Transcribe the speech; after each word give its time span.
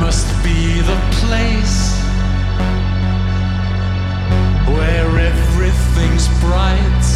Must 0.00 0.44
be 0.44 0.80
the 0.80 0.98
place 1.20 1.98
where 4.72 5.10
everything's 5.18 6.28
bright. 6.40 7.06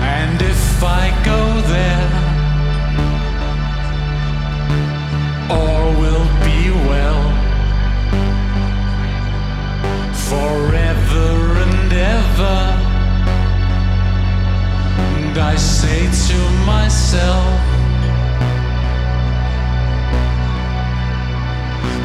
And 0.00 0.40
if 0.40 0.82
I 0.82 1.10
go 1.24 1.60
there, 1.74 2.10
all 5.50 5.92
will 6.00 6.26
be 6.42 6.70
well 6.88 7.24
forever 10.28 11.60
and 11.64 11.92
ever. 11.92 12.60
And 15.18 15.38
I 15.38 15.54
say 15.56 16.00
to 16.28 16.38
myself, 16.64 17.77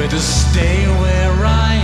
better 0.00 0.18
stay 0.18 0.86
where 0.98 1.44
I 1.44 1.79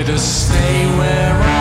To 0.00 0.18
stay 0.18 0.86
where 0.96 1.36
I 1.42 1.59